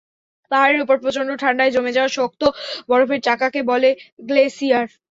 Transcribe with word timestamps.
পাহাড়ের 0.51 0.83
ওপর 0.83 0.97
প্রচণ্ড 1.03 1.29
ঠান্ডায় 1.41 1.73
জমে 1.75 1.95
যাওয়া 1.95 2.15
শক্ত 2.17 2.41
বরফের 2.89 3.19
চাকাকে 3.27 3.59
বলে 3.71 3.89
গ্লেসিয়ার। 4.27 4.87